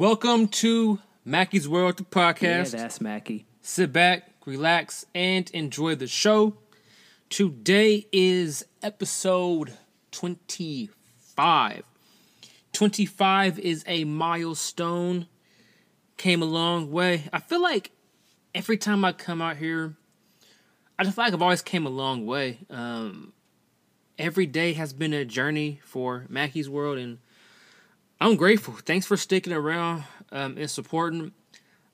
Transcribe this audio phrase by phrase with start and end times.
[0.00, 2.70] Welcome to Mackey's World, the Yeah, podcast.
[2.70, 3.44] that's Mackie.
[3.60, 6.56] Sit back, relax, and enjoy the show.
[7.28, 9.76] Today is episode
[10.12, 11.82] 25.
[12.72, 15.26] 25 is a milestone.
[16.16, 17.24] Came a long way.
[17.30, 17.90] I feel like
[18.54, 19.96] every time I come out here,
[20.98, 22.60] I just feel like I've always came a long way.
[22.70, 23.34] Um,
[24.18, 27.18] every day has been a journey for Mackey's World, and
[28.22, 28.74] I'm grateful.
[28.74, 31.32] Thanks for sticking around um, and supporting.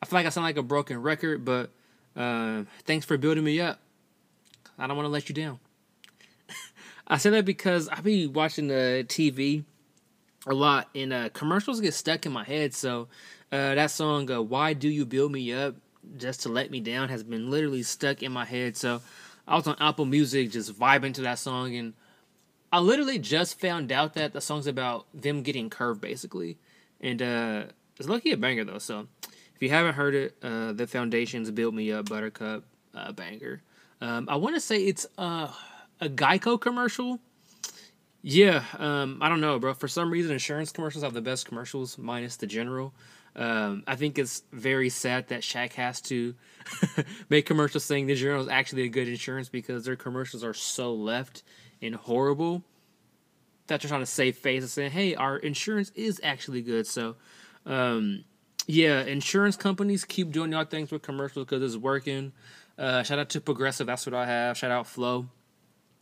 [0.03, 1.71] I feel like I sound like a broken record, but
[2.17, 3.79] uh, thanks for building me up.
[4.77, 5.61] I don't want to let you down.
[7.07, 9.65] I say that because I be watching the TV
[10.49, 12.75] a lot, and uh, commercials get stuck in my head.
[12.75, 13.07] So
[13.53, 15.77] uh, that song, uh, "Why Do You Build Me Up,"
[16.17, 18.77] just to let me down, has been literally stuck in my head.
[18.77, 19.01] So
[19.47, 21.95] I was on Apple Music, just vibing to that song, and
[22.73, 26.59] I literally just found out that the song's about them getting curved, basically,
[27.01, 27.65] and uh,
[27.99, 28.79] it's lucky a banger though.
[28.79, 29.07] So
[29.55, 32.65] if you haven't heard it, uh, the Foundations built me up, Buttercup,
[32.95, 33.63] uh, banger.
[34.01, 35.49] Um, I want to say it's uh,
[36.01, 37.21] a Geico commercial.
[38.23, 39.73] Yeah, um, I don't know, bro.
[39.73, 42.93] For some reason, insurance commercials have the best commercials, minus the general.
[43.37, 46.35] Um, I think it's very sad that Shaq has to
[47.29, 50.93] make commercials saying the general is actually a good insurance because their commercials are so
[50.95, 51.43] left
[51.83, 52.63] and horrible
[53.67, 57.17] that they're trying to save face and saying, "Hey, our insurance is actually good." So,
[57.65, 58.25] um,
[58.67, 62.33] yeah, insurance companies keep doing y'all things with commercials because it's working.
[62.79, 64.57] Uh, shout out to Progressive, that's what I have.
[64.57, 65.29] Shout out Flow.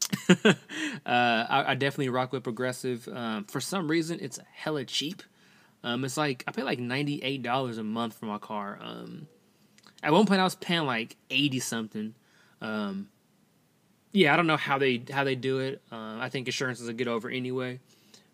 [0.28, 0.54] uh,
[1.06, 3.08] I, I definitely rock with Progressive.
[3.08, 5.22] Um, for some reason, it's hella cheap.
[5.82, 8.78] Um, it's like I pay like ninety eight dollars a month for my car.
[8.80, 9.28] Um,
[10.02, 12.14] at one point, I was paying like eighty something.
[12.60, 13.08] Um,
[14.14, 15.82] yeah, I don't know how they how they do it.
[15.90, 17.80] Uh, I think insurance is a get over anyway.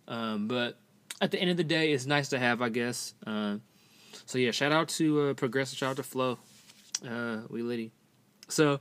[0.07, 0.79] Um, but
[1.23, 3.15] at the end of the day, it's nice to have, I guess.
[3.27, 3.57] Uh,
[4.27, 6.39] so yeah, shout out to uh, Progressive, shout out to Flow.
[7.07, 7.93] Uh, we litty.
[8.49, 8.81] So,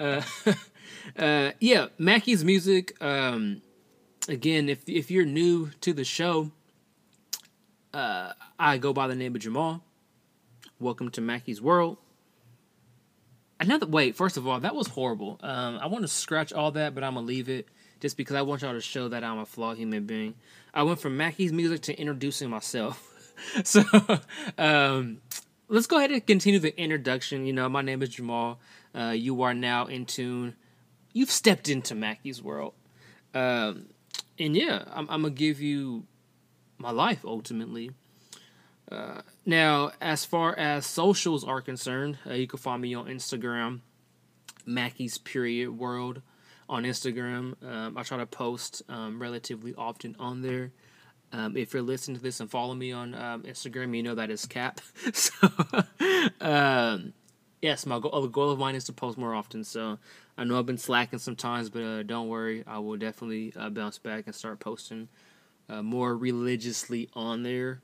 [0.00, 0.22] uh,
[1.16, 3.00] uh, yeah, Mackey's music.
[3.00, 3.62] Um,
[4.28, 6.50] again, if if you're new to the show,
[7.94, 9.84] I go by the name of Jamal.
[10.80, 11.98] Welcome to Mackey's World.
[13.60, 14.16] Another wait.
[14.16, 15.38] First of all, that was horrible.
[15.42, 17.68] Um, I want to scratch all that, but I'm gonna leave it
[18.00, 20.34] just because I want y'all to show that I'm a flawed human being.
[20.72, 23.06] I went from Mackey's music to introducing myself.
[23.64, 23.84] so,
[24.56, 25.20] um,
[25.68, 27.44] let's go ahead and continue the introduction.
[27.44, 28.58] You know, my name is Jamal.
[28.94, 30.56] Uh, you are now in tune.
[31.12, 32.72] You've stepped into Mackey's world,
[33.34, 33.86] um,
[34.38, 36.04] and yeah, I'm, I'm gonna give you
[36.78, 37.90] my life ultimately.
[38.90, 43.80] Uh, now, as far as socials are concerned, uh, you can find me on Instagram,
[44.66, 46.22] Mackey's Period World
[46.68, 47.54] on Instagram.
[47.64, 50.72] Um, I try to post um, relatively often on there.
[51.32, 54.30] Um, if you're listening to this and follow me on um, Instagram, you know that
[54.30, 54.80] is Cap.
[55.12, 55.48] so,
[56.40, 57.12] um,
[57.62, 59.62] yes, my goal, the goal of mine is to post more often.
[59.62, 59.98] So,
[60.36, 63.98] I know I've been slacking sometimes, but uh, don't worry, I will definitely uh, bounce
[63.98, 65.08] back and start posting
[65.68, 67.82] uh, more religiously on there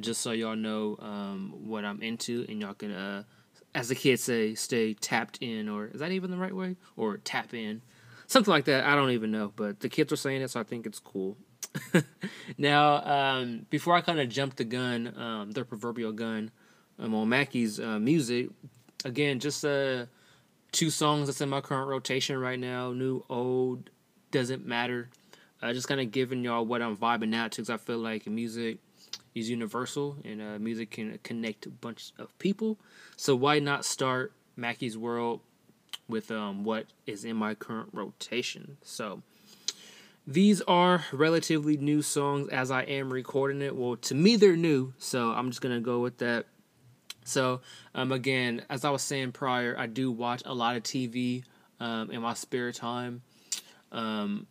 [0.00, 3.22] just so y'all know um, what I'm into and y'all can, uh,
[3.74, 6.76] as the kids say, stay tapped in, or is that even the right way?
[6.96, 7.82] Or tap in,
[8.26, 8.84] something like that.
[8.84, 11.36] I don't even know, but the kids are saying it, so I think it's cool.
[12.58, 16.50] now, um, before I kind of jump the gun, um, their proverbial gun,
[16.98, 18.50] um, on Mackey's uh, music,
[19.04, 20.06] again, just uh,
[20.72, 23.90] two songs that's in my current rotation right now, new, old,
[24.30, 25.10] doesn't matter.
[25.62, 28.26] Uh, just kind of giving y'all what I'm vibing out to, because I feel like
[28.26, 28.78] music
[29.34, 32.78] is universal and uh, music can connect a bunch of people.
[33.16, 35.40] So why not start Mackey's World
[36.08, 38.76] with um, what is in my current rotation?
[38.82, 39.22] So
[40.26, 43.76] these are relatively new songs as I am recording it.
[43.76, 46.46] Well, to me they're new, so I'm just gonna go with that.
[47.24, 47.60] So
[47.94, 51.44] um, again, as I was saying prior, I do watch a lot of TV
[51.80, 53.22] um, in my spare time.
[53.92, 54.46] Um,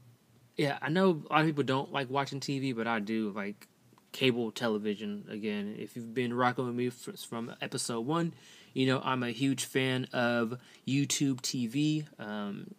[0.58, 3.68] yeah, I know a lot of people don't like watching TV, but I do like
[4.14, 5.76] cable television again.
[5.78, 8.34] If you've been rocking with me from episode one
[8.74, 12.74] you know i'm a huge fan of youtube tv um,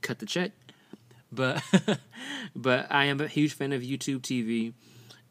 [0.00, 0.52] cut the check.
[1.32, 1.62] But
[2.56, 4.72] but i am a huge fan of youtube tv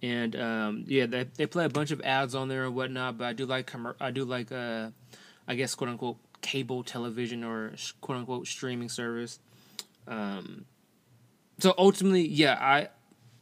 [0.02, 3.26] and um, yeah they, they play a bunch of ads on there and whatnot but
[3.26, 4.90] i do like i do like uh,
[5.48, 9.40] i guess quote unquote cable television or quote unquote streaming service.
[10.06, 10.66] Um,
[11.60, 12.90] so ultimately yeah i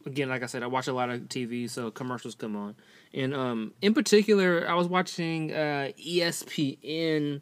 [0.06, 2.74] again, like I said, I watch a lot of TV, so commercials come on.
[3.14, 7.40] And um, in particular, I was watching uh, ESPN,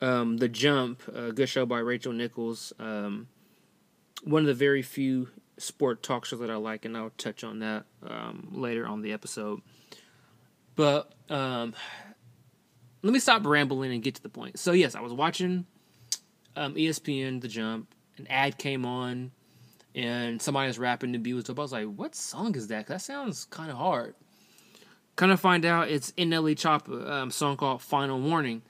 [0.00, 2.72] um, The Jump, a good show by Rachel Nichols.
[2.78, 3.28] Um,
[4.24, 5.28] one of the very few
[5.58, 9.12] sport talk shows that I like, and I'll touch on that um, later on the
[9.12, 9.60] episode.
[10.76, 11.74] But um,
[13.02, 14.58] let me stop rambling and get to the point.
[14.58, 15.66] So yes, I was watching
[16.56, 17.94] um, ESPN The Jump.
[18.16, 19.30] An ad came on,
[19.98, 21.58] and somebody was rapping to be was up.
[21.58, 22.86] I was like, "What song is that?
[22.86, 24.14] That sounds kind of hard."
[25.16, 28.62] Kind of find out it's NLE Choppa um, song called "Final Warning,"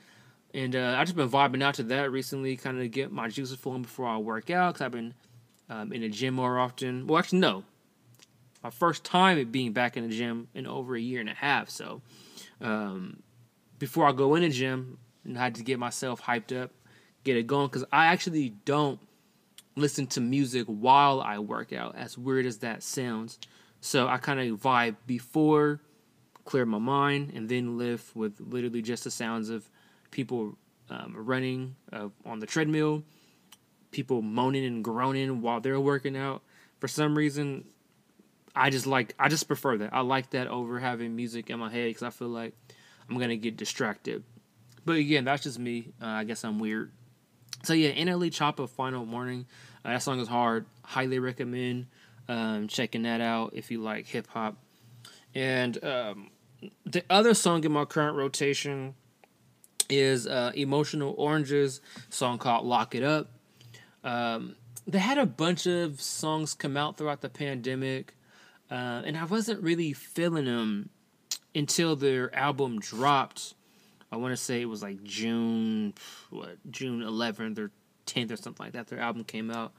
[0.55, 3.59] and uh, I just been vibing out to that recently, kind of get my juices
[3.59, 5.13] flowing before I work out because I've been
[5.69, 7.07] um, in the gym more often.
[7.07, 7.65] Well, actually, no,
[8.65, 11.35] my first time at being back in the gym in over a year and a
[11.35, 11.69] half.
[11.69, 12.01] So,
[12.63, 13.23] um,
[13.79, 14.97] before I go in the gym,
[15.29, 16.71] I had to get myself hyped up,
[17.23, 18.99] get it going because I actually don't
[19.79, 21.97] listen to music while I work out.
[21.97, 23.39] As weird as that sounds,
[23.81, 25.81] so I kind of vibe before,
[26.45, 29.69] clear my mind, and then live with literally just the sounds of
[30.11, 30.57] people
[30.91, 33.03] um, running uh, on the treadmill,
[33.91, 36.43] people moaning and groaning while they're working out.
[36.81, 37.65] For some reason,
[38.55, 39.93] I just like I just prefer that.
[39.93, 42.55] I like that over having music in my head because I feel like
[43.09, 44.25] I'm gonna get distracted.
[44.85, 45.93] But again, that's just me.
[46.01, 46.91] Uh, I guess I'm weird.
[47.63, 49.47] So yeah, NLE Choppa Final Warning.
[49.85, 50.67] Uh, that song is hard.
[50.85, 51.87] Highly recommend
[52.29, 54.57] um, checking that out if you like hip hop.
[55.35, 56.31] And um,
[56.85, 58.95] the other song in my current rotation
[59.89, 63.31] is uh, Emotional Oranges song called Lock It Up.
[64.05, 64.57] Um,
[64.87, 68.15] they had a bunch of songs come out throughout the pandemic,
[68.71, 70.91] uh, and I wasn't really feeling them
[71.55, 73.55] until their album dropped.
[74.11, 75.95] I want to say it was like June,
[76.31, 77.71] what June 11th or
[78.07, 78.89] 10th or something like that.
[78.89, 79.73] Their album came out,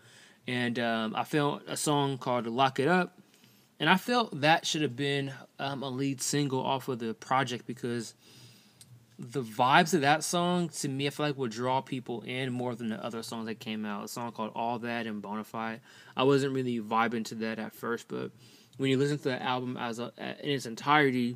[0.48, 3.20] and um, I felt a song called "Lock It Up,"
[3.80, 7.66] and I felt that should have been um, a lead single off of the project
[7.66, 8.14] because
[9.18, 12.74] the vibes of that song to me, I feel like would draw people in more
[12.74, 14.06] than the other songs that came out.
[14.06, 15.80] A song called "All That" and "Bonafide."
[16.16, 18.32] I wasn't really vibing to that at first, but
[18.78, 21.36] when you listen to the album as a, in its entirety,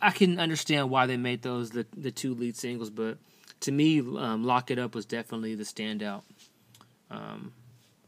[0.00, 2.90] I can understand why they made those the the two lead singles.
[2.90, 3.18] But
[3.60, 6.22] to me, um, "Lock It Up" was definitely the standout
[7.10, 7.52] um,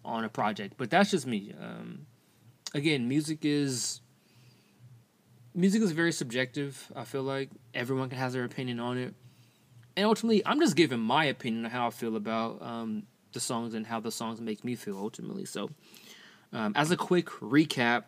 [0.04, 0.74] on a project.
[0.76, 1.54] But that's just me.
[1.60, 2.06] Um,
[2.74, 4.00] again, music is
[5.54, 6.90] music is very subjective.
[6.94, 9.14] I feel like everyone has their opinion on it,
[9.96, 13.74] and ultimately, I'm just giving my opinion on how I feel about um, the songs
[13.74, 14.98] and how the songs make me feel.
[14.98, 15.70] Ultimately, so
[16.52, 18.04] um, as a quick recap,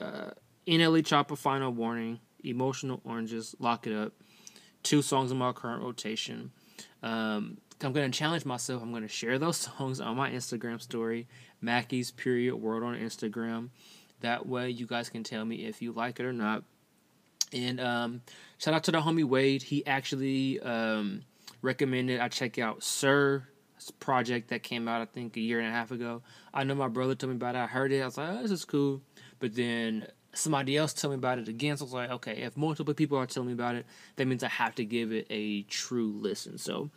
[0.00, 0.30] uh,
[0.66, 4.12] NLE Choppa Final Warning, Emotional Oranges, Lock It Up,
[4.82, 6.52] two songs in my current rotation.
[7.02, 8.82] Um, I'm going to challenge myself.
[8.82, 11.26] I'm going to share those songs on my Instagram story,
[11.60, 13.70] Mackey's Period World on Instagram.
[14.20, 16.64] That way, you guys can tell me if you like it or not.
[17.52, 18.22] And um,
[18.58, 19.62] shout out to the homie Wade.
[19.62, 21.22] He actually um,
[21.62, 23.46] recommended I check out Sir
[24.00, 26.22] project that came out I think a year and a half ago.
[26.52, 27.58] I know my brother told me about it.
[27.58, 28.00] I heard it.
[28.00, 29.02] I was like, oh, this is cool.
[29.38, 30.06] But then
[30.36, 31.76] somebody else tell me about it again.
[31.76, 33.86] So I was like, okay, if multiple people are telling me about it,
[34.16, 36.58] that means I have to give it a true listen.
[36.58, 36.90] So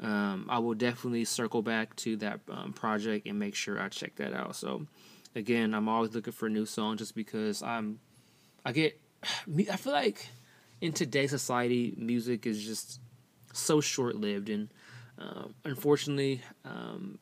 [0.00, 4.16] um, I will definitely circle back to that um, project and make sure I check
[4.16, 4.56] that out.
[4.56, 4.86] So
[5.34, 7.98] again, I'm always looking for new song just because I'm,
[8.64, 9.00] I get
[9.70, 10.28] I feel like
[10.80, 13.00] in today's society, music is just
[13.52, 14.68] so short lived, and
[15.18, 17.18] uh, unfortunately, um,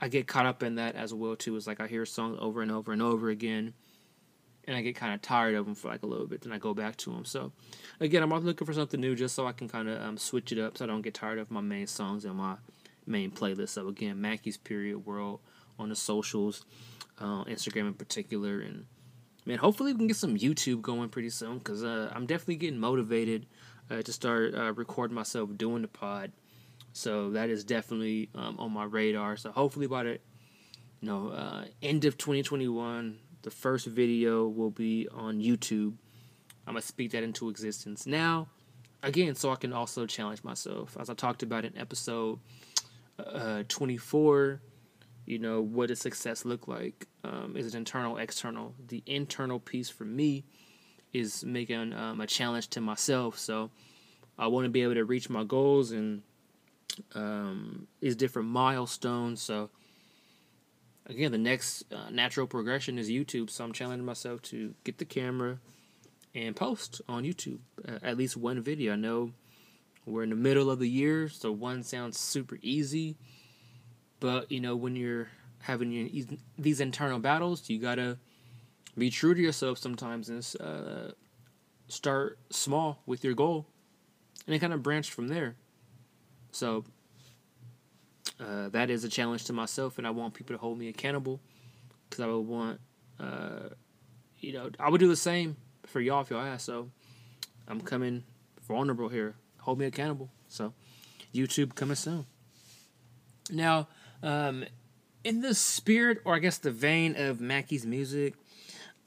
[0.00, 1.56] I get caught up in that as well too.
[1.56, 3.74] It's like I hear a song over and over and over again,
[4.68, 6.42] and I get kind of tired of them for like a little bit.
[6.42, 7.24] Then I go back to them.
[7.24, 7.52] So,
[8.00, 10.58] again, I'm looking for something new just so I can kind of um, switch it
[10.58, 12.56] up, so I don't get tired of my main songs and my
[13.06, 13.70] main playlist.
[13.70, 15.40] So again, Mackey's Period World
[15.78, 16.66] on the socials,
[17.18, 18.84] uh, Instagram in particular, and
[19.46, 22.78] man, hopefully we can get some YouTube going pretty soon because uh, I'm definitely getting
[22.78, 23.46] motivated
[23.90, 26.30] uh, to start uh, recording myself doing the pod.
[26.92, 29.38] So that is definitely um, on my radar.
[29.38, 30.10] So hopefully by the
[31.00, 33.18] you know uh, end of 2021,
[33.48, 35.94] the first video will be on YouTube.
[36.66, 38.48] I'm gonna speak that into existence now.
[39.02, 42.40] Again, so I can also challenge myself, as I talked about in episode
[43.18, 44.60] uh, 24
[45.26, 49.90] you know what does success look like um, is it internal external the internal piece
[49.90, 50.44] for me
[51.12, 53.70] is making um, a challenge to myself so
[54.38, 56.22] i want to be able to reach my goals and
[57.14, 59.68] um, these different milestones so
[61.08, 63.50] again the next uh, natural progression is youtube.
[63.50, 65.58] So i'm challenging myself to get the camera
[66.34, 68.92] and post on youtube uh, at least one video.
[68.92, 69.32] I know
[70.06, 73.16] we're in the middle of the year so one sounds super easy.
[74.20, 75.28] But you know, when you're
[75.60, 76.26] having your,
[76.58, 78.18] these internal battles, you gotta
[78.96, 81.12] be true to yourself sometimes and uh,
[81.88, 83.66] start small with your goal,
[84.46, 85.56] and it kind of branched from there.
[86.50, 86.84] So
[88.40, 91.40] uh, that is a challenge to myself, and I want people to hold me accountable
[92.08, 92.80] because I would want,
[93.18, 93.70] uh,
[94.38, 96.64] you know, I would do the same for y'all if y'all ask.
[96.64, 96.90] So
[97.66, 98.24] I'm coming
[98.66, 99.34] vulnerable here.
[99.60, 100.30] Hold me accountable.
[100.48, 100.72] So,
[101.34, 102.26] YouTube coming soon.
[103.50, 103.88] Now,
[104.22, 104.64] um,
[105.24, 108.34] in the spirit, or I guess the vein of Mackie's music,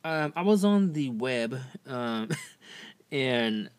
[0.03, 2.29] um, I was on the web, um,
[3.11, 3.69] and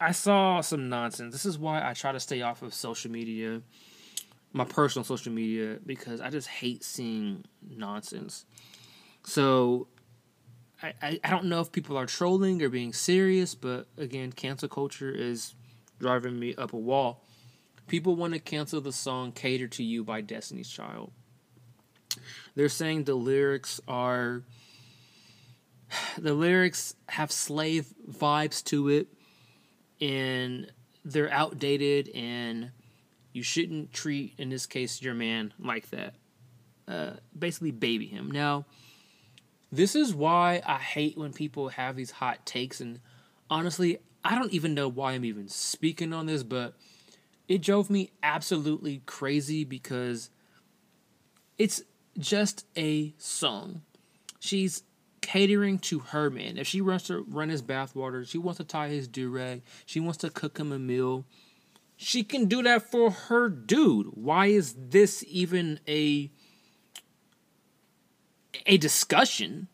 [0.00, 1.32] I saw some nonsense.
[1.32, 3.62] This is why I try to stay off of social media,
[4.56, 8.46] my personal social media, because I just hate seeing nonsense.
[9.24, 9.88] So
[10.82, 14.68] I, I, I don't know if people are trolling or being serious, but again, cancel
[14.68, 15.54] culture is
[16.00, 17.22] driving me up a wall.
[17.86, 21.12] People want to cancel the song Cater to You by Destiny's Child.
[22.54, 24.42] They're saying the lyrics are
[26.18, 29.08] the lyrics have slave vibes to it
[30.00, 30.72] and
[31.04, 32.72] they're outdated and
[33.36, 36.14] you shouldn't treat in this case your man like that.
[36.88, 38.30] Uh, basically baby him.
[38.30, 38.64] Now
[39.72, 43.00] this is why i hate when people have these hot takes and
[43.50, 46.76] honestly i don't even know why i'm even speaking on this but
[47.48, 50.30] it drove me absolutely crazy because
[51.58, 51.82] it's
[52.18, 53.82] just a song.
[54.40, 54.82] She's
[55.20, 56.56] catering to her man.
[56.58, 60.00] If she wants to run his bathwater, she wants to tie his do rag, she
[60.00, 61.24] wants to cook him a meal,
[61.96, 64.08] she can do that for her dude.
[64.14, 66.30] Why is this even a
[68.66, 69.68] a discussion?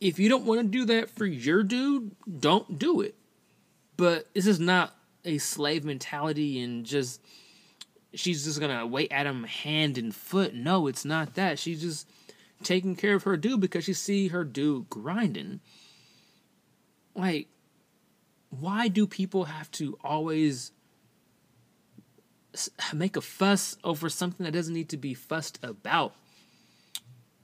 [0.00, 3.14] If you don't want to do that for your dude, don't do it.
[3.96, 7.20] But this is not a slave mentality and just
[8.14, 10.54] she's just gonna wait at him hand and foot.
[10.54, 11.58] No, it's not that.
[11.58, 12.08] She's just
[12.62, 15.60] taking care of her dude because she see her dude grinding.
[17.14, 17.48] Like,
[18.50, 20.72] why do people have to always
[22.92, 26.14] make a fuss over something that doesn't need to be fussed about?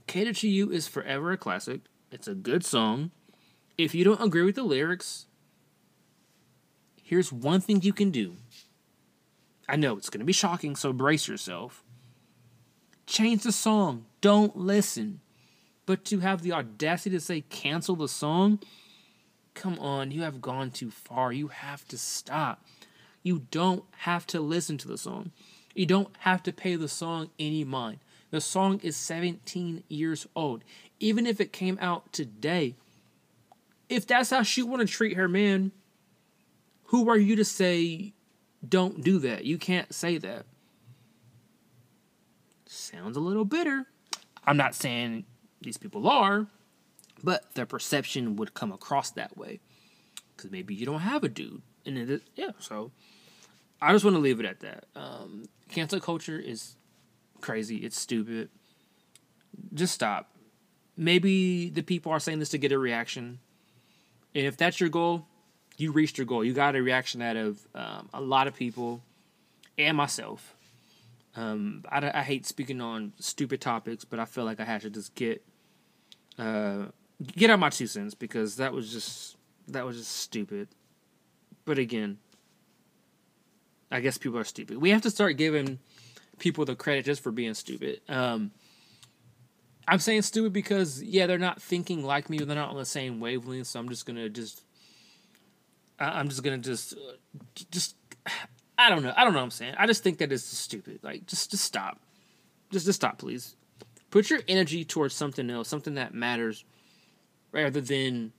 [0.06, 1.82] Cater to You is forever a classic.
[2.10, 3.10] It's a good song.
[3.76, 5.26] If you don't agree with the lyrics,
[7.02, 8.36] here's one thing you can do.
[9.68, 11.82] I know it's going to be shocking, so brace yourself.
[13.06, 14.06] Change the song.
[14.20, 15.20] Don't listen.
[15.86, 18.60] But to have the audacity to say cancel the song,
[19.54, 21.32] come on, you have gone too far.
[21.32, 22.64] You have to stop.
[23.24, 25.32] You don't have to listen to the song.
[25.74, 27.98] You don't have to pay the song any mind.
[28.30, 30.62] The song is 17 years old.
[31.00, 32.76] Even if it came out today,
[33.88, 35.72] if that's how she want to treat her man,
[36.84, 38.12] who are you to say
[38.66, 39.44] don't do that?
[39.44, 40.46] You can't say that
[42.74, 43.86] sounds a little bitter.
[44.46, 45.24] I'm not saying
[45.60, 46.46] these people are,
[47.22, 49.60] but their perception would come across that way.
[50.36, 51.62] Because maybe you don't have a dude.
[51.86, 52.90] And it is, yeah, so
[53.84, 54.84] I just want to leave it at that.
[54.96, 56.76] Um, cancel culture is
[57.40, 57.76] crazy.
[57.76, 58.48] It's stupid.
[59.74, 60.30] Just stop.
[60.96, 63.40] Maybe the people are saying this to get a reaction.
[64.34, 65.26] And if that's your goal,
[65.76, 66.44] you reached your goal.
[66.44, 69.02] You got a reaction out of um, a lot of people
[69.76, 70.56] and myself.
[71.36, 74.90] Um, I, I hate speaking on stupid topics, but I feel like I had to
[74.90, 75.44] just get
[76.38, 76.86] uh,
[77.26, 79.36] get out my two cents because that was just
[79.68, 80.68] that was just stupid.
[81.64, 82.18] But again,
[83.94, 84.78] I guess people are stupid.
[84.78, 85.78] We have to start giving
[86.40, 88.00] people the credit just for being stupid.
[88.08, 88.50] Um,
[89.86, 93.20] I'm saying stupid because yeah, they're not thinking like me, they're not on the same
[93.20, 93.68] wavelength.
[93.68, 94.62] So I'm just gonna just,
[96.00, 96.94] I'm just gonna just,
[97.70, 97.94] just
[98.76, 99.14] I don't know.
[99.16, 99.76] I don't know what I'm saying.
[99.78, 100.98] I just think that is stupid.
[101.04, 102.00] Like, just just stop.
[102.72, 103.54] Just just stop, please.
[104.10, 106.64] Put your energy towards something else, something that matters,
[107.52, 108.32] rather than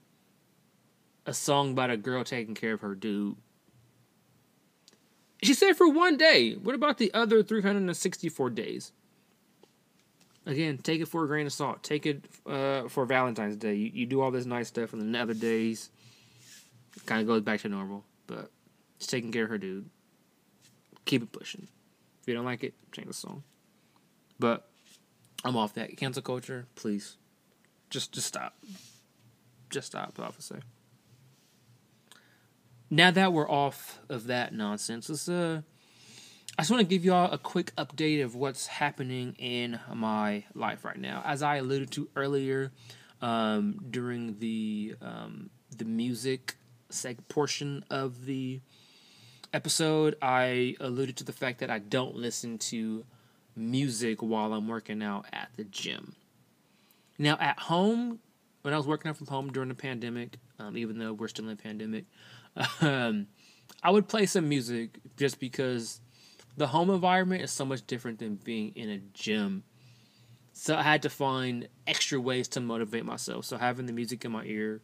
[1.25, 3.37] a song about a girl taking care of her dude.
[5.45, 6.53] She said for one day.
[6.53, 8.91] What about the other 364 days?
[10.45, 11.81] Again, take it for a grain of salt.
[11.81, 13.73] Take it uh, for Valentine's Day.
[13.73, 15.89] You, you do all this nice stuff, and then the other days
[17.07, 18.03] kind of goes back to normal.
[18.27, 18.51] But
[18.99, 19.89] she's taking care of her dude
[21.05, 21.67] keep it pushing.
[22.21, 23.43] If you don't like it, change the song.
[24.39, 24.67] But
[25.43, 26.65] I'm off that cancel culture.
[26.75, 27.17] Please,
[27.89, 28.55] just just stop.
[29.69, 30.61] Just stop, officer.
[32.89, 35.61] Now that we're off of that nonsense, let's uh.
[36.57, 40.85] I just want to give y'all a quick update of what's happening in my life
[40.85, 41.21] right now.
[41.25, 42.71] As I alluded to earlier,
[43.21, 46.55] um, during the um, the music
[46.91, 48.61] seg portion of the
[49.53, 53.03] episode, I alluded to the fact that I don't listen to
[53.55, 56.15] music while I'm working out at the gym.
[57.17, 58.19] Now, at home,
[58.61, 61.45] when I was working out from home during the pandemic, um, even though we're still
[61.45, 62.05] in a pandemic,
[62.81, 63.27] um,
[63.83, 66.01] I would play some music just because
[66.57, 69.63] the home environment is so much different than being in a gym.
[70.53, 73.45] So I had to find extra ways to motivate myself.
[73.45, 74.81] So having the music in my ear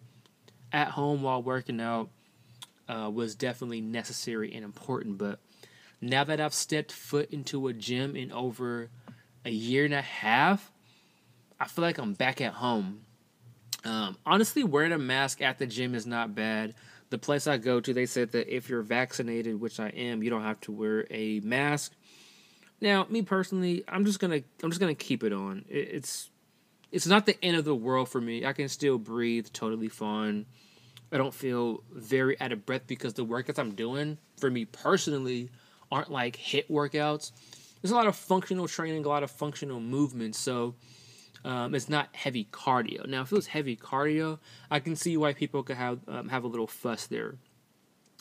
[0.71, 2.09] at home while working out
[2.89, 5.17] uh, was definitely necessary and important.
[5.17, 5.39] But
[6.01, 8.89] now that I've stepped foot into a gym in over
[9.45, 10.71] a year and a half,
[11.59, 13.01] I feel like I'm back at home.
[13.85, 16.75] Um, honestly, wearing a mask at the gym is not bad.
[17.11, 20.29] The place I go to, they said that if you're vaccinated, which I am, you
[20.29, 21.93] don't have to wear a mask.
[22.81, 25.65] Now, me personally, I'm just gonna I'm just gonna keep it on.
[25.69, 26.29] It's
[26.91, 28.45] it's not the end of the world for me.
[28.45, 30.45] I can still breathe totally fine.
[31.11, 35.51] I don't feel very out of breath because the workouts I'm doing for me personally
[35.91, 37.31] aren't like HIIT workouts.
[37.81, 40.75] There's a lot of functional training, a lot of functional movement, so
[41.43, 43.07] um, it's not heavy cardio.
[43.07, 46.43] Now, if it was heavy cardio, I can see why people could have um, have
[46.43, 47.35] a little fuss there.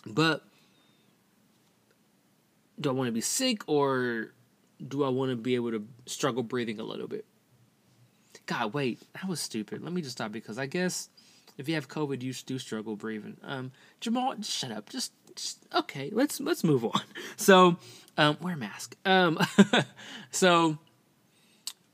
[0.07, 0.45] But
[2.81, 4.33] do I want to be sick or
[4.87, 7.27] do I want to be able to struggle breathing a little bit?
[8.47, 9.83] God, wait, that was stupid.
[9.83, 11.09] Let me just stop because I guess
[11.59, 13.37] if you have COVID, you do struggle breathing.
[13.43, 14.89] Um, Jamal, shut up.
[14.89, 16.11] Just, just okay.
[16.13, 17.03] Let's let's move on.
[17.37, 17.77] So,
[18.19, 18.97] um, wear a mask.
[19.05, 19.39] Um,
[20.31, 20.79] so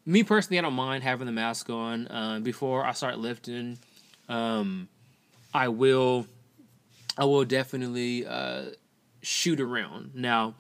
[0.06, 2.06] me personally, I don't mind having the mask on.
[2.06, 3.78] Uh, before I start lifting,
[4.28, 4.88] um,
[5.52, 6.26] I will,
[7.18, 8.66] I will definitely uh,
[9.20, 10.12] shoot around.
[10.14, 10.54] Now,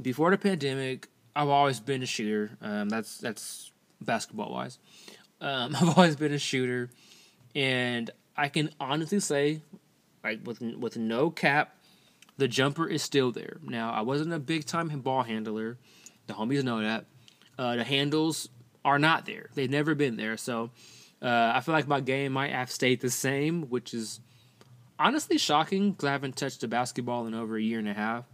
[0.00, 2.50] before the pandemic, I've always been a shooter.
[2.60, 4.78] Um, that's that's basketball wise.
[5.40, 6.90] Um, I've always been a shooter,
[7.54, 9.62] and I can honestly say,
[10.22, 11.76] like with with no cap,
[12.36, 13.56] the jumper is still there.
[13.62, 15.78] Now, I wasn't a big time ball handler.
[16.26, 17.06] The homies know that.
[17.58, 18.48] Uh, the handles
[18.84, 19.48] are not there.
[19.54, 20.36] They've never been there.
[20.36, 20.70] So
[21.22, 24.20] uh, I feel like my game might have stayed the same, which is
[24.98, 28.24] honestly shocking because I haven't touched a basketball in over a year and a half.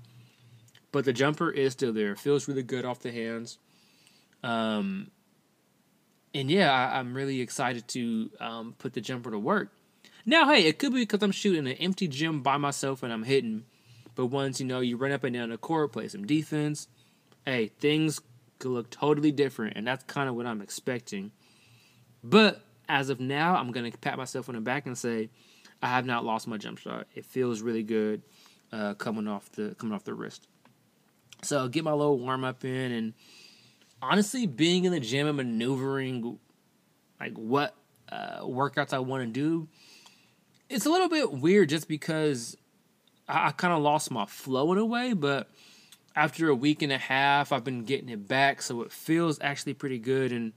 [0.93, 2.17] But the jumper is still there.
[2.17, 3.59] Feels really good off the hands.
[4.43, 5.11] Um,
[6.35, 9.73] and yeah, I, am really excited to um, put the jumper to work.
[10.27, 13.23] Now, hey, it could be because I'm shooting an empty gym by myself and I'm
[13.23, 13.65] hitting.
[14.15, 16.89] But once you know you run up and down the court, play some defense,
[17.47, 18.21] hey, things
[18.61, 21.33] could look totally different, and that's kind of what I'm expecting.
[22.23, 25.31] But as of now, I'm gonna pat myself on the back and say
[25.83, 27.09] I have not lost my jump shot.
[27.15, 28.23] It feels really good
[28.73, 30.47] uh, coming off the coming off the wrist.
[31.43, 33.15] So get my little warm up in, and
[34.03, 36.39] honestly, being in the gym and maneuvering
[37.19, 37.75] like what
[38.11, 39.69] uh, workouts I want to do,
[40.69, 42.57] it's a little bit weird just because
[43.29, 45.49] I, I kind of lost my flow in a way, but
[46.15, 49.75] after a week and a half, I've been getting it back, so it feels actually
[49.75, 50.33] pretty good.
[50.33, 50.53] And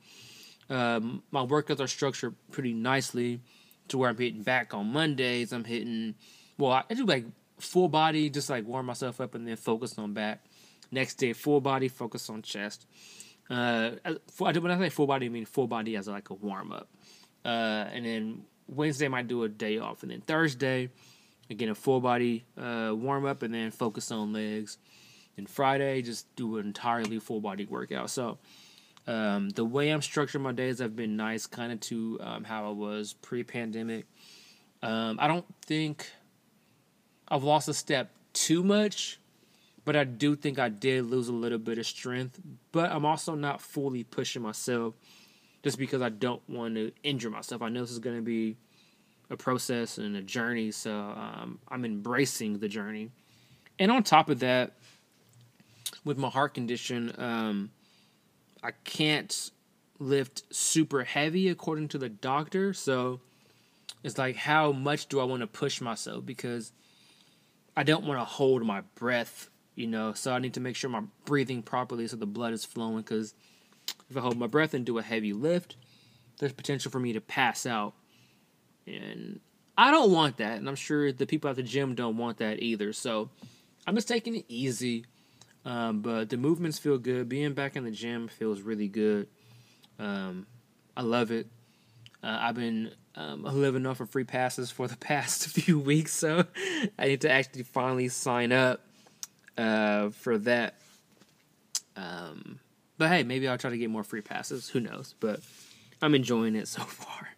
[0.69, 3.41] um, my workouts are structured pretty nicely
[3.89, 5.51] to where I'm hitting back on Mondays.
[5.51, 6.15] I'm hitting,
[6.57, 7.25] well, I do like
[7.59, 10.43] full body, just like warm myself up and then focus on back.
[10.91, 12.85] Next day, full body, focus on chest.
[13.49, 13.91] Uh,
[14.37, 16.87] when I say full body, I mean full body as like a warm up.
[17.45, 20.01] Uh, and then Wednesday, I might do a day off.
[20.01, 20.89] And then Thursday,
[21.49, 24.77] again, a full body uh, warm up and then focus on legs
[25.37, 28.09] and Friday just do an entirely full body workout.
[28.09, 28.37] So
[29.07, 32.67] um, the way I'm structuring my days have been nice, kind of to um, how
[32.67, 34.05] I was pre pandemic.
[34.81, 36.09] Um, I don't think
[37.27, 39.19] I've lost a step too much,
[39.85, 42.39] but I do think I did lose a little bit of strength.
[42.71, 44.93] But I'm also not fully pushing myself
[45.63, 47.61] just because I don't want to injure myself.
[47.61, 48.57] I know this is going to be
[49.29, 53.09] a process and a journey, so um, I'm embracing the journey.
[53.79, 54.73] And on top of that,
[56.03, 57.71] with my heart condition, um,
[58.61, 59.51] I can't
[59.99, 62.73] lift super heavy according to the doctor.
[62.73, 63.21] So
[64.03, 66.25] it's like, how much do I want to push myself?
[66.25, 66.71] Because
[67.75, 70.13] I don't want to hold my breath, you know.
[70.13, 72.97] So I need to make sure I'm breathing properly so the blood is flowing.
[72.97, 73.33] Because
[74.09, 75.77] if I hold my breath and do a heavy lift,
[76.39, 77.93] there's potential for me to pass out.
[78.85, 79.39] And
[79.77, 80.57] I don't want that.
[80.57, 82.93] And I'm sure the people at the gym don't want that either.
[82.93, 83.29] So
[83.87, 85.05] I'm just taking it easy.
[85.65, 87.29] Um, but the movements feel good.
[87.29, 89.27] Being back in the gym feels really good.
[89.97, 90.45] Um,
[90.95, 91.47] I love it.
[92.21, 96.45] Uh, I've been um, living off of free passes for the past few weeks, so
[96.99, 98.81] I need to actually finally sign up
[99.57, 100.75] uh, for that.
[101.95, 102.59] Um,
[102.97, 104.69] but hey, maybe I'll try to get more free passes.
[104.69, 105.15] Who knows?
[105.19, 105.41] But
[106.01, 107.29] I'm enjoying it so far.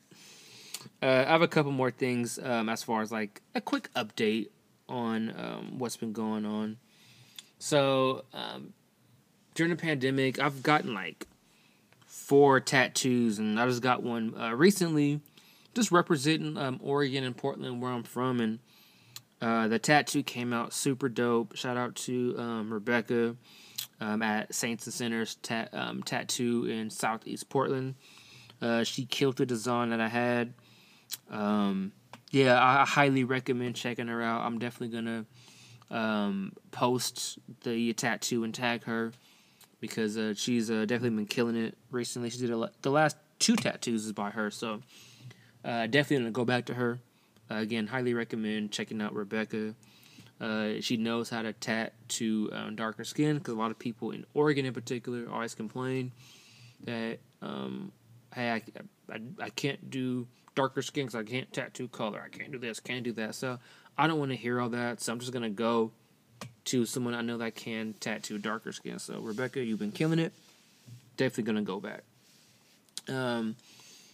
[1.01, 4.49] Uh, I have a couple more things um, as far as like a quick update
[4.88, 6.77] on um, what's been going on.
[7.59, 8.73] So um,
[9.53, 11.27] during the pandemic, I've gotten like
[12.05, 15.21] four tattoos, and I just got one uh, recently,
[15.73, 18.59] just representing um, Oregon and Portland, where I'm from, and
[19.41, 21.55] uh, the tattoo came out super dope.
[21.55, 23.35] Shout out to um, Rebecca
[23.99, 27.95] um, at Saints and Sinners ta- um, Tattoo in Southeast Portland.
[28.61, 30.53] Uh, she killed the design that I had.
[31.29, 31.91] Um,
[32.31, 34.41] yeah, I highly recommend checking her out.
[34.41, 35.25] I'm definitely gonna
[35.95, 39.13] um, post the tattoo and tag her
[39.79, 42.29] because uh, she's uh, definitely been killing it recently.
[42.29, 44.81] She did a, the last two tattoos is by her, so
[45.63, 46.99] uh, definitely gonna go back to her.
[47.49, 49.73] Uh, again, highly recommend checking out Rebecca.
[50.41, 54.25] Uh, she knows how to tattoo um, darker skin because a lot of people in
[54.34, 56.12] Oregon, in particular, always complain
[56.84, 57.93] that um,
[58.34, 58.62] hey, I,
[59.13, 62.21] I, I can't do darker skin because I can't tattoo color.
[62.25, 63.36] I can't do this, can't do that.
[63.36, 63.60] So
[63.97, 65.01] I don't want to hear all that.
[65.01, 65.91] So I'm just gonna go
[66.65, 68.99] to someone I know that can tattoo darker skin.
[68.99, 70.34] So Rebecca, you've been killing it.
[71.17, 72.03] Definitely gonna go back.
[73.08, 73.55] Um,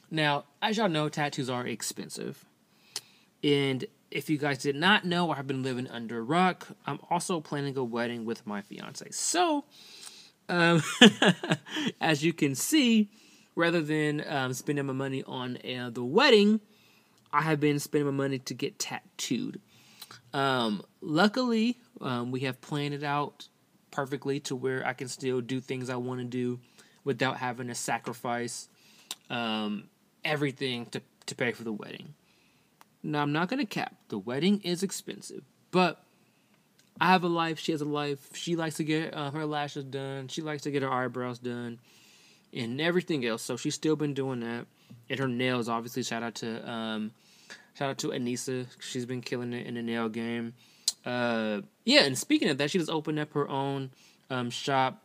[0.10, 2.46] now, as y'all know, tattoos are expensive.
[3.44, 6.68] And if you guys did not know, I've been living under a rock.
[6.86, 9.10] I'm also planning a wedding with my fiance.
[9.12, 9.64] So,
[10.50, 10.84] um,
[12.02, 13.10] as you can see,
[13.56, 16.60] rather than um, spending my money on uh, the wedding,
[17.32, 19.62] I have been spending my money to get tattooed.
[20.34, 23.48] Um, luckily, um, we have planned it out
[23.92, 26.60] perfectly to where I can still do things I want to do
[27.04, 28.70] without having to sacrifice
[29.30, 29.90] um,
[30.24, 32.14] everything to, to pay for the wedding.
[33.04, 33.96] Now, I'm not going to cap.
[34.10, 36.04] The wedding is expensive, but
[37.00, 37.60] I have a life.
[37.60, 38.30] She has a life.
[38.36, 40.28] She likes to get uh, her lashes done.
[40.28, 41.80] She likes to get her eyebrows done
[42.54, 43.42] and everything else.
[43.42, 44.68] So she's still been doing that.
[45.10, 47.12] And her nails, obviously, shout out to um,
[47.74, 48.68] shout out to Anissa.
[48.80, 50.54] She's been killing it in the nail game.
[51.06, 53.92] Uh, yeah, and speaking of that, she just opened up her own
[54.30, 55.04] um, shop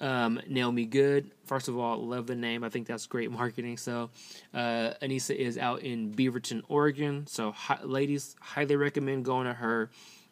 [0.00, 1.30] um, Nail Me Good.
[1.44, 2.64] First of all, love the name.
[2.64, 3.76] I think that's great marketing.
[3.76, 4.10] So,
[4.52, 7.26] uh, Anissa is out in Beaverton, Oregon.
[7.26, 9.90] So, hi- ladies, highly recommend going to her.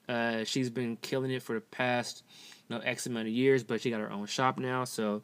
[0.09, 2.23] Uh, she's been killing it for the past
[2.69, 4.85] you know, X amount of years, but she got her own shop now.
[4.85, 5.23] So,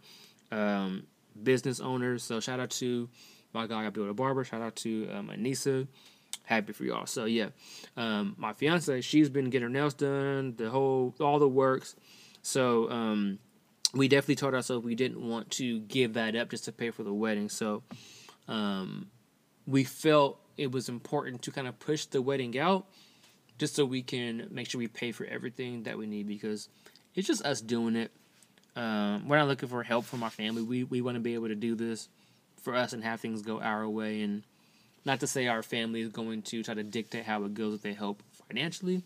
[0.51, 1.07] um,
[1.43, 2.23] business owners.
[2.23, 3.09] So, shout out to
[3.53, 4.45] my guy, Abdul Barber.
[4.45, 5.87] Shout out to um, Anissa.
[6.51, 7.07] Happy for y'all.
[7.07, 7.51] So, yeah,
[7.97, 11.97] um, my fiance, she's been getting her nails done, the whole, all the works.
[12.43, 13.39] So, um,
[13.95, 17.03] we definitely told ourselves we didn't want to give that up just to pay for
[17.03, 17.49] the wedding.
[17.49, 17.83] So
[18.49, 19.09] um,
[19.67, 22.87] we felt it was important to kind of push the wedding out
[23.59, 26.69] just so we can make sure we pay for everything that we need because
[27.15, 28.11] it's just us doing it.
[28.77, 30.63] Um, we're not looking for help from our family.
[30.63, 32.09] We, we want to be able to do this
[32.63, 34.23] for us and have things go our way.
[34.23, 34.45] And
[35.05, 37.83] not to say our family is going to try to dictate how it goes if
[37.83, 39.03] they help financially,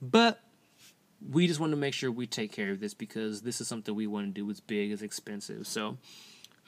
[0.00, 0.40] but
[1.30, 3.94] we just want to make sure we take care of this because this is something
[3.94, 4.48] we want to do.
[4.50, 5.66] It's big, it's expensive.
[5.66, 5.96] So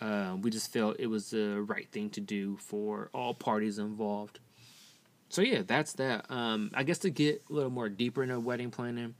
[0.00, 4.38] uh, we just felt it was the right thing to do for all parties involved.
[5.28, 6.30] So yeah, that's that.
[6.30, 9.14] Um, I guess to get a little more deeper into wedding planning,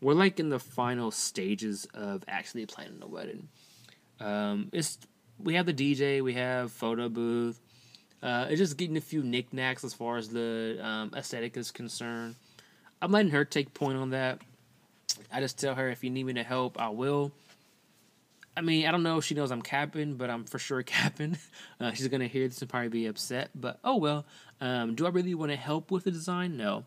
[0.00, 3.48] we're like in the final stages of actually planning a wedding.
[4.20, 4.98] Um, it's
[5.38, 7.60] we have the DJ, we have photo booth.
[8.24, 12.36] Uh, it's just getting a few knickknacks as far as the um, aesthetic is concerned.
[13.02, 14.40] I'm letting her take point on that.
[15.30, 17.32] I just tell her if you need me to help, I will.
[18.56, 21.36] I mean, I don't know if she knows I'm capping, but I'm for sure capping.
[21.78, 23.50] Uh, she's gonna hear this and probably be upset.
[23.54, 24.24] But oh well.
[24.58, 26.56] Um, do I really want to help with the design?
[26.56, 26.84] No.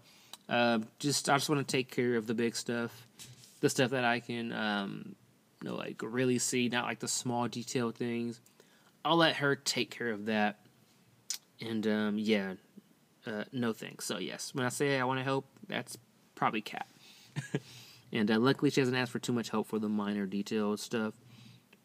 [0.50, 3.06] Uh, just I just want to take care of the big stuff,
[3.60, 5.16] the stuff that I can, um,
[5.62, 8.40] you know, like really see, not like the small detail things.
[9.06, 10.58] I'll let her take care of that.
[11.62, 12.54] And um, yeah,
[13.26, 14.06] uh, no thanks.
[14.06, 15.98] So yes, when I say I want to help, that's
[16.36, 16.88] probably cap.
[18.12, 21.14] And uh, luckily, she hasn't asked for too much help for the minor detail stuff.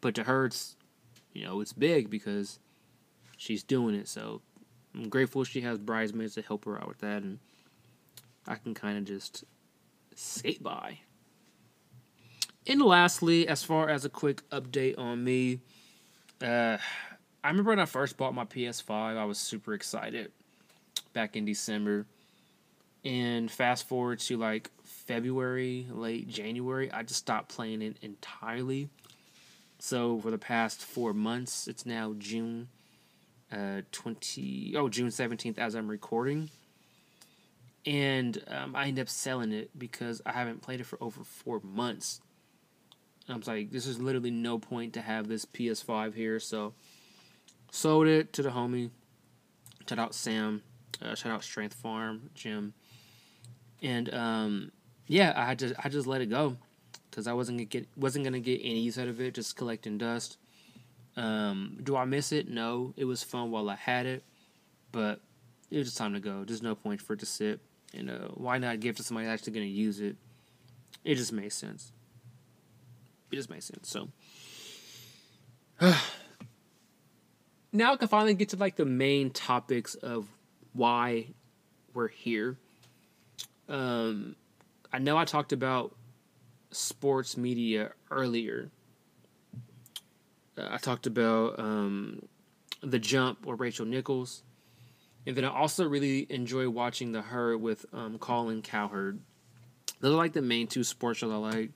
[0.01, 0.75] But to her, it's
[1.33, 2.59] you know it's big because
[3.37, 4.07] she's doing it.
[4.07, 4.41] So
[4.95, 7.39] I'm grateful she has bridesmaids to help her out with that, and
[8.47, 9.43] I can kind of just
[10.15, 10.99] skate by.
[12.65, 15.59] And lastly, as far as a quick update on me,
[16.41, 16.77] uh,
[17.43, 20.31] I remember when I first bought my PS5, I was super excited
[21.11, 22.05] back in December.
[23.03, 28.87] And fast forward to like February, late January, I just stopped playing it entirely.
[29.79, 32.69] So for the past four months, it's now June
[33.51, 36.49] uh, 20, oh, June 17th as I'm recording.
[37.85, 41.59] And um, I end up selling it because I haven't played it for over four
[41.61, 42.21] months.
[43.27, 46.39] I was like, this is literally no point to have this PS5 here.
[46.39, 46.73] So
[47.73, 48.91] sold it to the homie.
[49.89, 50.61] Shout out Sam.
[51.01, 52.73] Uh, shout out Strength Farm Gym.
[53.81, 54.71] And um,
[55.07, 56.55] yeah, I just I just let it go
[57.09, 59.97] because I wasn't gonna get wasn't gonna get any use out of it, just collecting
[59.97, 60.37] dust.
[61.17, 62.47] Um, do I miss it?
[62.47, 64.23] No, it was fun while I had it,
[64.91, 65.19] but
[65.69, 66.43] it was just time to go.
[66.43, 67.59] There's no point for it to sit.
[67.95, 70.15] And uh, why not give to somebody actually gonna use it?
[71.03, 71.91] It just makes sense.
[73.31, 73.89] It just makes sense.
[73.89, 74.09] So
[77.73, 80.27] now I can finally get to like the main topics of
[80.73, 81.27] why
[81.93, 82.57] we're here.
[83.67, 84.35] Um,
[84.91, 85.95] I know I talked about
[86.71, 88.69] sports media earlier.
[90.55, 92.27] Uh, I talked about um,
[92.81, 94.43] the Jump or Rachel Nichols,
[95.25, 99.19] and then I also really enjoy watching the Herd with um, Colin Cowherd.
[99.99, 101.71] Those are like the main two sports shows I like.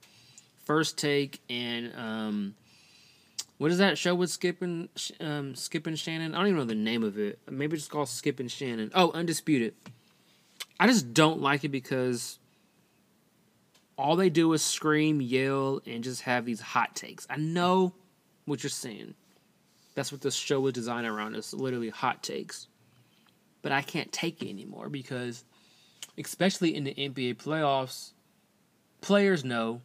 [0.65, 2.55] First Take and um,
[3.57, 4.89] what is that show with Skip and
[5.19, 6.35] um, Skip and Shannon?
[6.35, 7.39] I don't even know the name of it.
[7.49, 8.91] Maybe it's called Skip and Shannon.
[8.93, 9.73] Oh, Undisputed.
[10.79, 12.37] I just don't like it because
[13.97, 17.25] all they do is scream, yell, and just have these hot takes.
[17.29, 17.93] I know
[18.45, 19.15] what you're saying.
[19.95, 21.35] That's what this show was designed around.
[21.35, 22.67] It's literally hot takes.
[23.63, 25.43] But I can't take it anymore because,
[26.15, 28.11] especially in the NBA playoffs,
[29.01, 29.81] players know,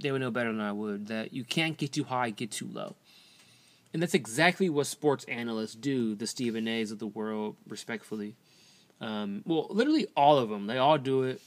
[0.00, 2.68] they would know better than I would, that you can't get too high, get too
[2.70, 2.96] low.
[3.92, 8.34] And that's exactly what sports analysts do, the Stephen A's of the world, respectfully.
[9.00, 10.66] Um, well, literally all of them.
[10.66, 11.40] They all do it.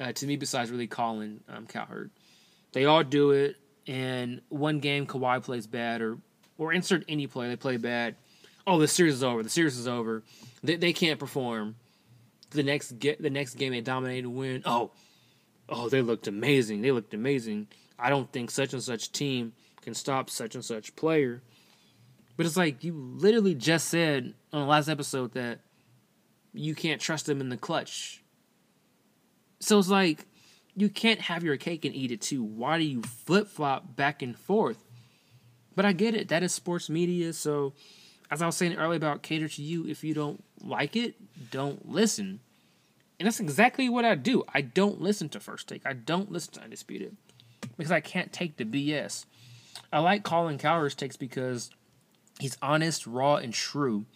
[0.00, 2.10] Uh, to me, besides really Colin um, Cowherd,
[2.72, 3.56] they all do it.
[3.86, 6.18] And one game Kawhi plays bad, or
[6.58, 8.16] or insert any player they play bad.
[8.66, 9.42] Oh, the series is over.
[9.42, 10.22] The series is over.
[10.62, 11.76] They, they can't perform.
[12.50, 14.62] The next get the next game they dominate and win.
[14.64, 14.90] Oh,
[15.68, 16.82] oh, they looked amazing.
[16.82, 17.68] They looked amazing.
[17.98, 19.52] I don't think such and such team
[19.82, 21.42] can stop such and such player.
[22.36, 25.60] But it's like you literally just said on the last episode that
[26.52, 28.22] you can't trust them in the clutch.
[29.60, 30.26] So it's like
[30.76, 32.42] you can't have your cake and eat it too.
[32.42, 34.78] Why do you flip flop back and forth?
[35.74, 36.28] But I get it.
[36.28, 37.32] That is sports media.
[37.32, 37.72] So,
[38.30, 41.14] as I was saying earlier about cater to you, if you don't like it,
[41.50, 42.40] don't listen.
[43.18, 44.44] And that's exactly what I do.
[44.52, 45.82] I don't listen to First Take.
[45.84, 47.16] I don't listen to Undisputed
[47.76, 49.26] because I can't take the BS.
[49.92, 51.70] I like Colin Cowherd's takes because
[52.38, 54.06] he's honest, raw, and true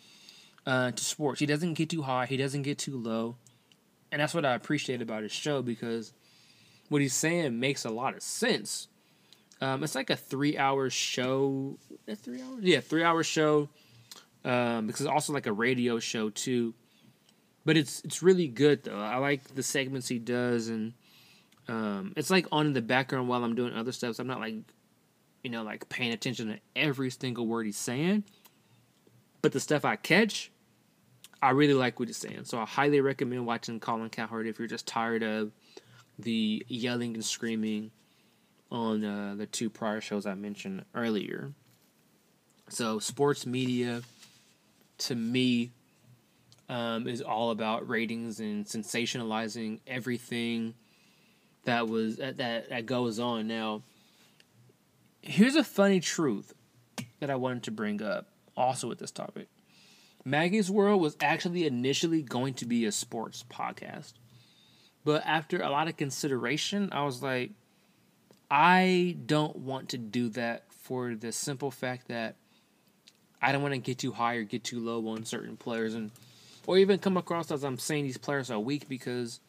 [0.66, 1.40] uh, to sports.
[1.40, 2.26] He doesn't get too high.
[2.26, 3.36] He doesn't get too low
[4.12, 6.12] and that's what I appreciate about his show because
[6.90, 8.88] what he's saying makes a lot of sense.
[9.60, 11.78] Um, it's like a three-hour show.
[12.16, 12.58] Three hours?
[12.60, 13.70] Yeah, three-hour show.
[14.44, 16.74] Um, because it's also like a radio show too.
[17.64, 19.00] But it's it's really good though.
[19.00, 20.94] I like the segments he does, and
[21.68, 24.16] um, it's like on in the background while I'm doing other stuff.
[24.16, 24.54] So I'm not like,
[25.42, 28.24] you know, like paying attention to every single word he's saying.
[29.42, 30.50] But the stuff I catch,
[31.40, 32.44] I really like what he's saying.
[32.44, 35.52] So I highly recommend watching Colin Cowherd if you're just tired of
[36.18, 37.90] the yelling and screaming
[38.70, 41.52] on uh, the two prior shows I mentioned earlier.
[42.68, 44.02] So sports media,
[44.98, 45.72] to me,
[46.72, 50.72] um, is all about ratings and sensationalizing everything
[51.64, 53.46] that was that, that goes on.
[53.46, 53.82] Now,
[55.20, 56.54] here's a funny truth
[57.20, 59.48] that I wanted to bring up also with this topic.
[60.24, 64.14] Mackey's World was actually initially going to be a sports podcast.
[65.04, 67.50] But after a lot of consideration, I was like,
[68.50, 72.36] I don't want to do that for the simple fact that
[73.42, 76.12] I don't want to get too high or get too low on certain players and
[76.66, 79.40] or even come across as I'm saying these players are weak because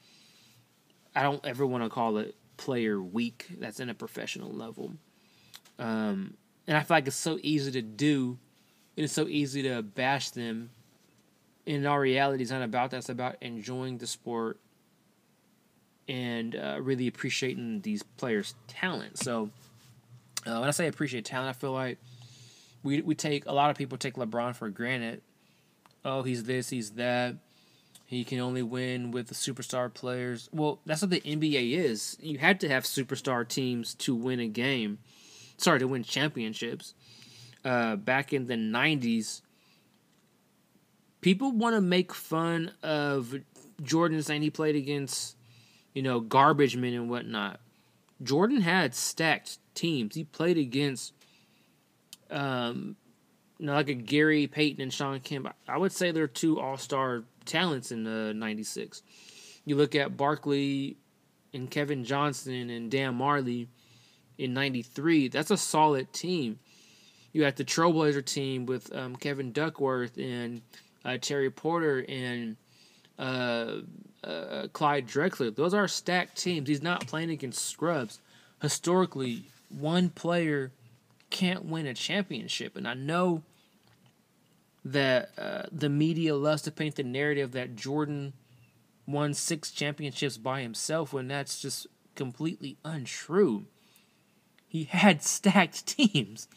[1.15, 4.93] I don't ever want to call it player weak that's in a professional level.
[5.80, 6.36] Um,
[6.67, 8.38] and I feel like it's so easy to do
[8.95, 10.69] and it's so easy to bash them.
[11.65, 12.97] In our reality, it's not about that.
[12.97, 14.60] It's about enjoying the sport
[16.10, 19.17] and uh, really appreciating these players' talent.
[19.17, 19.49] So,
[20.45, 21.99] uh, when I say appreciate talent, I feel like
[22.84, 25.21] we we take a lot of people take LeBron for granted.
[26.06, 27.36] Oh, he's this, he's that.
[28.06, 30.50] He can only win with the superstar players.
[30.52, 32.18] Well, that's what the NBA is.
[32.22, 35.00] You had to have superstar teams to win a game.
[35.58, 36.94] Sorry, to win championships
[37.66, 39.42] uh, back in the 90s,
[41.22, 43.36] people want to make fun of
[43.82, 45.36] Jordan saying he played against,
[45.94, 47.60] you know, garbage men and whatnot.
[48.22, 50.16] Jordan had stacked teams.
[50.16, 51.13] He played against,
[52.30, 52.96] um,
[53.63, 55.47] you know, like a Gary Payton and Shawn Kemp.
[55.69, 59.02] I would say they're two all star talents in the 96.
[59.63, 60.97] You look at Barkley
[61.54, 63.67] and Kevin Johnson and Dan Majerle
[64.38, 66.60] in 93, that's a solid team.
[67.32, 70.62] You had the Trailblazer team with um, Kevin Duckworth and
[71.06, 72.58] uh, Terry Porter and
[73.17, 73.76] uh,
[74.26, 75.56] uh, Clyde Drexler.
[75.56, 76.67] Those are stacked teams.
[76.67, 78.19] He's not playing against scrubs.
[78.62, 80.73] Historically, one player
[81.30, 83.41] can't win a championship, and I know
[84.86, 88.34] that uh, the media loves to paint the narrative that Jordan
[89.06, 93.65] won six championships by himself when that's just completely untrue.
[94.67, 96.48] He had stacked teams.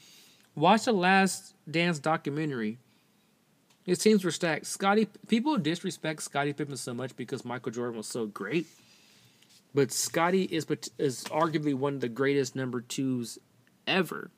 [0.55, 2.79] Watch the last Dance documentary.
[3.85, 4.67] His teams were stacked.
[4.67, 8.67] Scottie, people disrespect Scottie Pippen so much because Michael Jordan was so great,
[9.75, 10.67] but Scottie is
[10.99, 13.39] is arguably one of the greatest number twos
[13.87, 14.31] ever.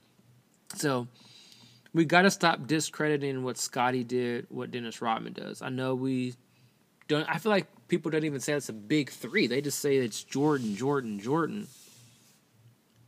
[0.75, 1.09] So
[1.99, 5.63] we got to stop discrediting what Scottie did, what Dennis Rodman does.
[5.63, 6.37] I know we
[7.09, 7.29] don't.
[7.29, 9.49] I feel like people don't even say it's a big three.
[9.49, 11.67] They just say it's Jordan, Jordan, Jordan,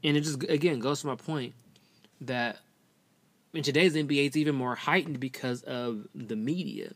[0.03, 1.55] and it just again goes to my point
[2.23, 2.59] that
[3.55, 6.91] in today's NBA, it's even more heightened because of the media.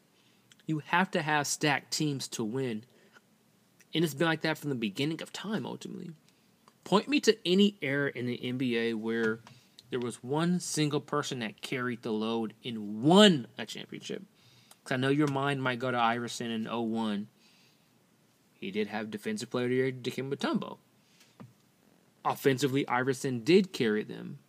[0.66, 2.82] You have to have stacked teams to win.
[3.94, 6.10] And it's been like that from the beginning of time, ultimately.
[6.82, 9.38] Point me to any era in the NBA where
[9.94, 14.24] there was one single person that carried the load and won a championship.
[14.82, 17.28] Because I know your mind might go to Iverson in 01.
[18.54, 20.78] He did have Defensive Player of the Year, Dikembe Mutombo.
[22.24, 24.40] Offensively, Iverson did carry them.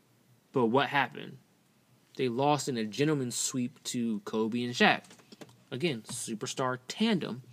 [0.51, 1.37] But what happened?
[2.17, 5.01] They lost in a gentleman's sweep to Kobe and Shaq.
[5.69, 7.43] Again, superstar tandem.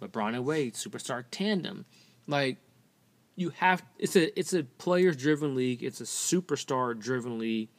[0.00, 1.84] LeBron and Wade, superstar tandem.
[2.26, 2.56] Like
[3.40, 7.70] you have it's a it's a players driven league, it's a superstar driven league.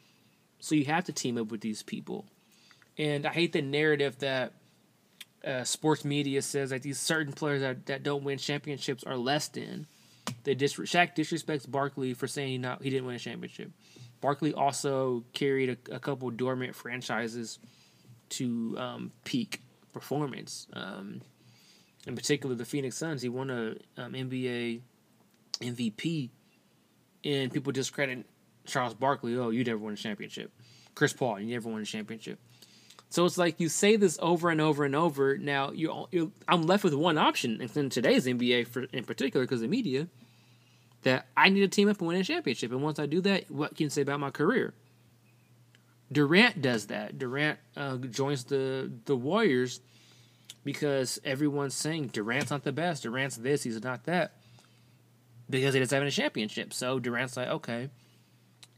[0.58, 2.26] So you have to team up with these people.
[2.98, 4.54] And I hate the narrative that
[5.44, 9.48] uh, sports media says that these certain players that, that don't win championships are less
[9.48, 9.86] than.
[10.44, 13.70] They Shaq disrespects Barkley for saying he not he didn't win a championship.
[14.20, 17.60] Barkley also carried a, a couple dormant franchises
[18.30, 19.60] to um, peak
[19.92, 20.66] performance.
[20.72, 21.22] Um,
[22.06, 23.22] in particular, the Phoenix Suns.
[23.22, 24.80] He won a um, NBA
[25.60, 26.30] MVP,
[27.24, 28.26] and people discredit
[28.66, 29.36] Charles Barkley.
[29.36, 30.52] Oh, you never won a championship.
[30.94, 32.38] Chris Paul, you never won a championship.
[33.08, 35.36] So it's like you say this over and over and over.
[35.36, 39.62] Now you, you I'm left with one option in today's NBA, for in particular, because
[39.62, 40.08] of media
[41.02, 42.70] that I need to team up and win a championship.
[42.70, 44.72] And once I do that, what can you say about my career?
[46.10, 47.18] Durant does that.
[47.18, 49.80] Durant uh, joins the the Warriors
[50.64, 53.02] because everyone's saying Durant's not the best.
[53.02, 53.62] Durant's this.
[53.62, 54.32] He's not that.
[55.52, 56.72] Because he doesn't have a championship.
[56.72, 57.90] So Durant's like, okay,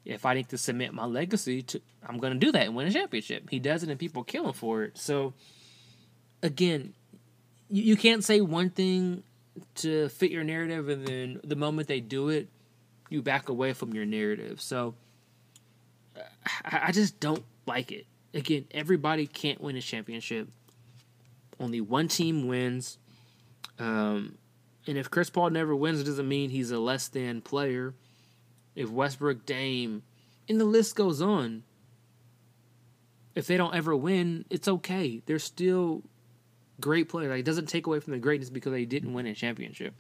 [0.05, 2.89] if I need to submit my legacy to, I'm going to do that and win
[2.89, 3.49] a championship.
[3.49, 4.99] He does it, and people kill him for it.
[4.99, 5.35] So
[6.43, 6.93] again,
[7.71, 9.23] you, you can't say one thing
[9.77, 12.49] to fit your narrative, and then the moment they do it,
[13.09, 14.61] you back away from your narrative.
[14.61, 14.95] So
[16.65, 18.07] I, I just don't like it.
[18.35, 20.49] Again, everybody can't win a championship.
[21.61, 22.99] Only one team wins.
[23.79, 24.39] Um,
[24.87, 27.95] and if Chris Paul never wins, it doesn't mean he's a less than player.
[28.75, 30.03] If Westbrook, Dame,
[30.49, 31.63] and the list goes on.
[33.35, 35.23] If they don't ever win, it's okay.
[35.27, 36.03] They're still
[36.81, 37.31] great players.
[37.31, 39.95] Like, it doesn't take away from the greatness because they didn't win a championship.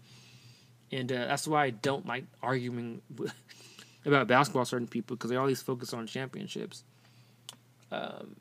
[0.92, 3.00] And uh, that's why I don't like arguing
[4.04, 6.84] about basketball certain people because they always focus on championships.
[7.90, 8.36] Um,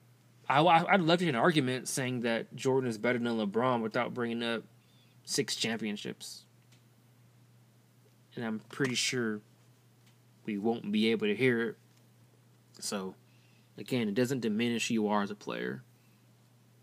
[0.49, 4.13] I, I'd love to hear an argument saying that Jordan is better than LeBron without
[4.13, 4.63] bringing up
[5.25, 6.45] six championships.
[8.35, 9.41] And I'm pretty sure
[10.45, 11.77] we won't be able to hear it.
[12.79, 13.15] So,
[13.77, 15.83] again, it doesn't diminish who you are as a player.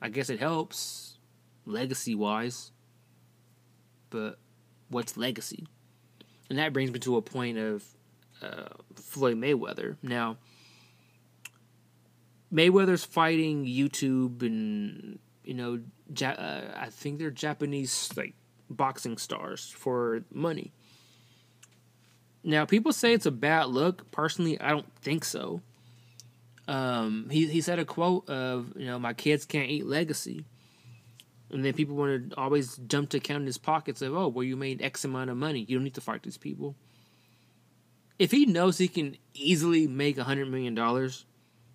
[0.00, 1.18] I guess it helps
[1.66, 2.72] legacy wise.
[4.10, 4.38] But
[4.88, 5.66] what's legacy?
[6.48, 7.84] And that brings me to a point of
[8.42, 9.96] uh, Floyd Mayweather.
[10.02, 10.36] Now,
[12.52, 15.80] Mayweather's fighting YouTube and you know,
[16.16, 18.34] ja- uh, I think they're Japanese like
[18.68, 20.72] boxing stars for money.
[22.42, 24.10] Now, people say it's a bad look.
[24.10, 25.60] Personally, I don't think so.
[26.68, 30.44] Um, he he said a quote of you know, my kids can't eat legacy.
[31.50, 34.44] And then people want to always jump to count in his pockets of, oh, well,
[34.44, 35.64] you made X amount of money.
[35.68, 36.76] You don't need to fight these people.
[38.20, 40.76] If he knows he can easily make a $100 million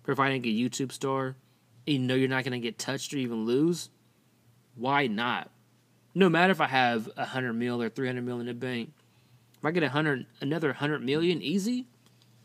[0.02, 1.36] providing a YouTube star,
[1.86, 3.90] you know you're not going to get touched or even lose,
[4.74, 5.50] why not?
[6.14, 8.92] No matter if I have a 100 mil or 300 mil in the bank,
[9.58, 11.86] if I get hundred, another 100 million easy,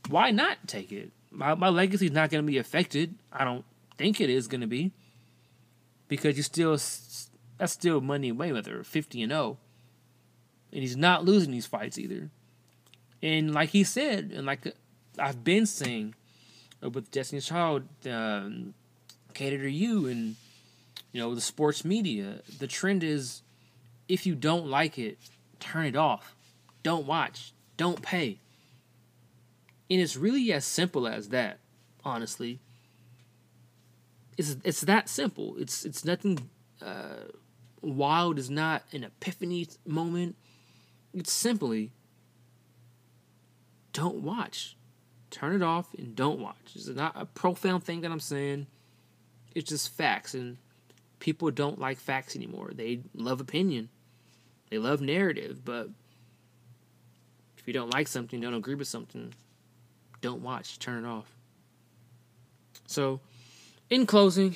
[0.10, 1.12] why not take it?
[1.32, 3.16] My, my legacy is not going to be affected.
[3.32, 3.66] I don't
[3.98, 4.92] think it is going to be
[6.08, 6.72] because you still
[7.58, 9.58] that's still Money Mayweather, fifty and zero, oh.
[10.74, 12.30] and he's not losing these fights either.
[13.22, 14.76] And like he said, and like
[15.18, 16.16] I've been saying
[16.84, 18.74] uh, with Destiny's Child, um,
[19.34, 20.36] cater to you, and
[21.12, 22.42] you know the sports media.
[22.60, 23.42] The trend is,
[24.08, 25.18] if you don't like it,
[25.60, 26.36] turn it off.
[26.84, 27.54] Don't watch.
[27.78, 28.40] Don't pay.
[29.90, 31.60] And it's really as simple as that,
[32.06, 32.60] honestly.
[34.38, 35.56] It's it's that simple.
[35.58, 36.50] It's it's nothing
[36.82, 37.26] uh,
[37.82, 38.40] wild.
[38.40, 40.36] It's not an epiphany moment.
[41.14, 41.92] It's simply
[43.94, 44.76] don't watch.
[45.30, 46.56] Turn it off and don't watch.
[46.76, 48.68] It's not a profound thing that I'm saying.
[49.56, 50.58] It's just facts, and
[51.20, 52.72] people don't like facts anymore.
[52.74, 53.90] They love opinion,
[54.70, 55.90] they love narrative, but
[57.58, 59.34] if you don't like something, don't agree with something,
[60.22, 61.36] don't watch, turn it off.
[62.88, 63.22] So,
[63.90, 64.56] in closing,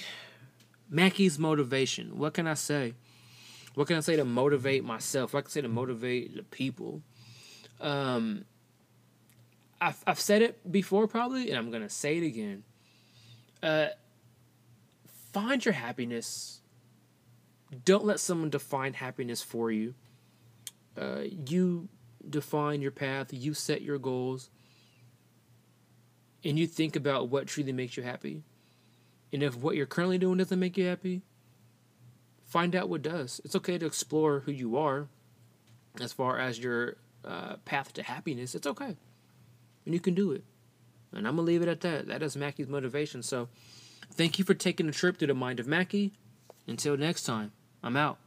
[0.89, 2.17] Mackey's motivation.
[2.17, 2.93] What can I say?
[3.75, 5.33] What can I say to motivate myself?
[5.33, 7.01] What can I say to motivate the people?
[7.81, 8.45] Um,
[9.81, 12.63] I've, I've said it before probably, and I'm gonna say it again.
[13.61, 13.87] Uh,
[15.35, 16.61] find your happiness.
[17.83, 19.93] Don't let someone define happiness for you.
[20.97, 21.89] Uh, you
[22.29, 23.33] define your path.
[23.33, 24.49] You set your goals,
[26.45, 28.43] and you think about what truly makes you happy.
[29.33, 31.21] And if what you're currently doing doesn't make you happy,
[32.45, 33.41] find out what does.
[33.43, 35.09] It's okay to explore who you are
[35.99, 38.55] as far as your uh, path to happiness.
[38.55, 38.95] It's okay.
[39.83, 40.45] And you can do it.
[41.11, 42.07] And I'm going to leave it at that.
[42.07, 43.21] That is Mackey's motivation.
[43.21, 43.49] So
[44.11, 46.13] thank you for taking a trip through the mind of Mackey.
[46.67, 47.51] Until next time,
[47.83, 48.17] I'm out.